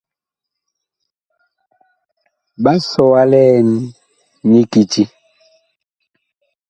Ɓa 2.63 2.73
sɔ 2.89 3.03
wa 3.11 3.21
liɛn 3.31 3.67
nyi 4.49 4.61
kiti. 4.71 5.03